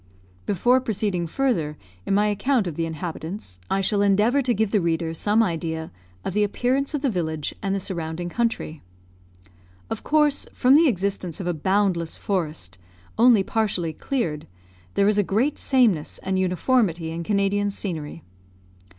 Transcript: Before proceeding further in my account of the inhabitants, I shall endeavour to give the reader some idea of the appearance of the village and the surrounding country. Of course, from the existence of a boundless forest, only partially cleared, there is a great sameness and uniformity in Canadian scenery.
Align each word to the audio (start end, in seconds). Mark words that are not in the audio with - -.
Before 0.47 0.81
proceeding 0.81 1.27
further 1.27 1.77
in 2.07 2.15
my 2.15 2.25
account 2.25 2.65
of 2.65 2.73
the 2.73 2.87
inhabitants, 2.87 3.59
I 3.69 3.81
shall 3.81 4.01
endeavour 4.01 4.41
to 4.41 4.53
give 4.55 4.71
the 4.71 4.81
reader 4.81 5.13
some 5.13 5.43
idea 5.43 5.91
of 6.25 6.33
the 6.33 6.43
appearance 6.43 6.95
of 6.95 7.03
the 7.03 7.09
village 7.11 7.53
and 7.61 7.75
the 7.75 7.79
surrounding 7.79 8.27
country. 8.27 8.81
Of 9.91 10.03
course, 10.03 10.47
from 10.53 10.73
the 10.73 10.87
existence 10.87 11.39
of 11.39 11.45
a 11.45 11.53
boundless 11.53 12.17
forest, 12.17 12.79
only 13.19 13.43
partially 13.43 13.93
cleared, 13.93 14.47
there 14.95 15.07
is 15.07 15.19
a 15.19 15.23
great 15.23 15.59
sameness 15.59 16.17
and 16.23 16.39
uniformity 16.39 17.11
in 17.11 17.21
Canadian 17.21 17.69
scenery. 17.69 18.23